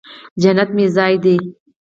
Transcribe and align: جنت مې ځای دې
جنت 0.41 0.69
مې 0.75 0.85
ځای 0.95 1.13
دې 1.23 1.35